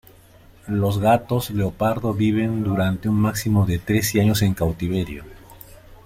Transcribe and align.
Los 0.67 0.97
gatos 0.97 1.51
leopardo 1.51 2.11
viven 2.15 2.63
durante 2.63 3.07
un 3.07 3.17
máximo 3.19 3.67
de 3.67 3.77
trece 3.77 4.19
años 4.19 4.41
en 4.41 4.55
cautiverio. 4.55 5.25